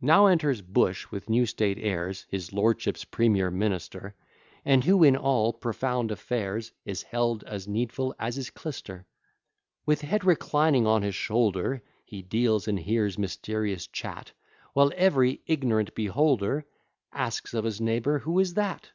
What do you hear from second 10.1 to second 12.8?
reclining on his shoulder, He deals and